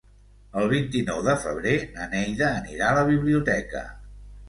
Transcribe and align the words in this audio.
El 0.61 0.69
vint-i-nou 0.71 1.19
de 1.27 1.35
febrer 1.45 1.75
na 1.99 2.09
Neida 2.17 2.51
anirà 2.65 2.91
a 2.91 2.99
la 3.01 3.07
biblioteca. 3.15 3.89